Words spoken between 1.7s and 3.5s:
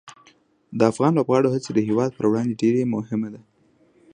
د هېواد پر وړاندې ډېره مهمه دي.